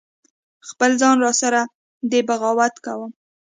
خپل 0.69 0.91
ځان 1.01 1.17
را 1.25 1.31
سره 1.41 1.61
دی 2.11 2.19
بغاوت 2.27 2.75
کوم 2.85 3.11